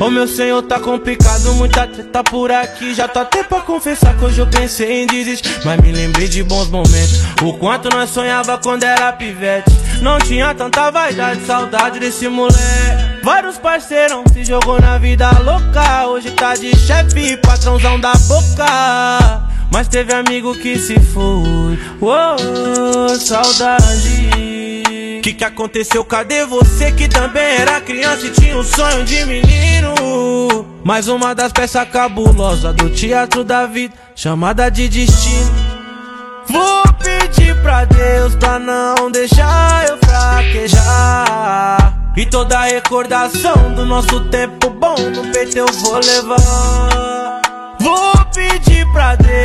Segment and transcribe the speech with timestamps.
[0.00, 2.94] Ô meu senhor, tá complicado, muita treta por aqui.
[2.94, 5.60] Já tô até pra confessar que hoje eu pensei em desistir.
[5.62, 7.20] Mas me lembrei de bons momentos.
[7.42, 9.70] O quanto nós sonhava quando era pivete.
[10.00, 13.22] Não tinha tanta vaidade, saudade desse moleque.
[13.22, 16.06] Vários parceirão se jogou na vida louca.
[16.06, 19.49] Hoje tá de chefe, patrãozão da boca.
[19.70, 21.78] Mas teve amigo que se foi.
[22.00, 24.30] Uou, saudade.
[25.22, 26.04] Que que aconteceu?
[26.04, 29.94] Cadê você que também era criança e tinha um sonho de menino?
[30.82, 35.54] Mais uma das peças cabulosas do teatro da vida, chamada de destino.
[36.48, 41.30] Vou pedir pra Deus pra não deixar eu fraquejar.
[42.16, 46.89] E toda recordação do nosso tempo bom no peito eu vou levar.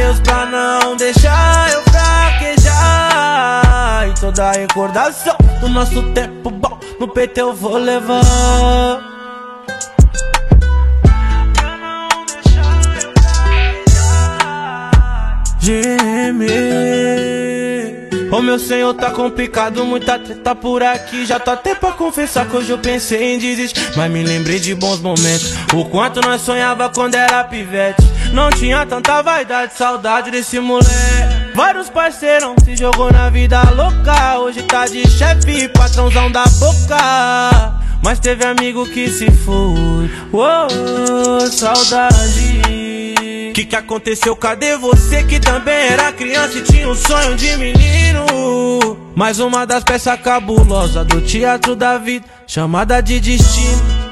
[0.06, 2.78] Deus pra não deixar eu fraquejar.
[4.08, 8.22] E toda recordação do nosso tempo bom no peito eu vou levar.
[11.54, 14.92] Pra não deixar eu fraquejar.
[15.60, 17.16] Gemer.
[18.32, 21.26] Ô meu senhor, tá complicado, muita treta por aqui.
[21.26, 23.82] Já tô até pra confessar que hoje eu pensei em desistir.
[23.98, 25.56] Mas me lembrei de bons momentos.
[25.74, 28.15] O quanto nós sonhava quando era pivete.
[28.36, 31.56] Não tinha tanta vaidade, saudade desse moleque.
[31.56, 34.40] Vários parceirão se jogou na vida louca.
[34.40, 36.98] Hoje tá de chefe, patrãozão da boca.
[38.04, 40.12] Mas teve amigo que se foi.
[40.34, 42.62] Uou, saudade.
[43.54, 44.36] Que que aconteceu?
[44.36, 48.98] Cadê você que também era criança e tinha um sonho de menino?
[49.16, 54.06] Mais uma das peças cabulosas do teatro da vida, chamada de destino.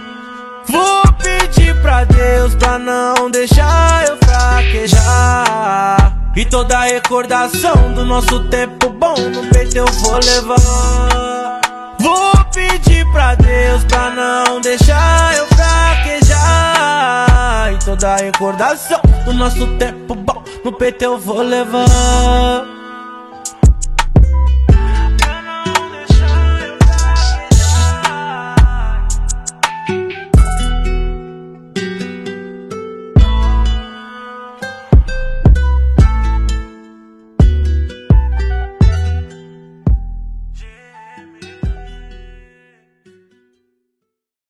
[0.65, 4.02] Vou pedir pra Deus pra não deixar.
[6.43, 11.61] E toda recordação do nosso tempo bom no peito eu vou levar.
[11.97, 16.41] Vou pedir pra Deus pra não deixar eu fraquejar.
[17.73, 22.72] E toda recordação do nosso tempo bom no peito eu vou levar.